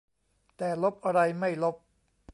[0.57, 1.75] แต่ลบอะไรไม่ลบ